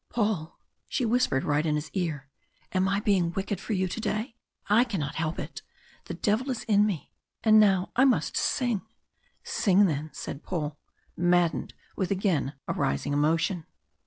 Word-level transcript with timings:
"Paul!" 0.09 0.57
she 0.89 1.05
whispered 1.05 1.43
right 1.43 1.63
in 1.63 1.75
his 1.75 1.91
ear, 1.93 2.27
"am 2.73 2.89
I 2.89 3.01
being 3.01 3.33
wicked 3.33 3.61
for 3.61 3.73
you 3.73 3.87
to 3.87 4.01
day? 4.01 4.35
I 4.67 4.83
cannot 4.83 5.13
help 5.13 5.37
it. 5.37 5.61
The 6.05 6.15
devil 6.15 6.49
is 6.49 6.63
in 6.63 6.87
me 6.87 7.11
and 7.43 7.59
now 7.59 7.91
I 7.95 8.05
must 8.05 8.35
sing." 8.35 8.81
"Sing 9.43 9.85
then!" 9.85 10.09
said 10.11 10.41
Paul, 10.41 10.79
maddened 11.15 11.75
with 11.95 12.09
again 12.09 12.53
arising 12.67 13.13
emotion. 13.13 13.67